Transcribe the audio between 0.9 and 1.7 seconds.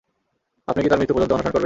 তার মৃত্যু পর্যন্ত অনশন করবেন?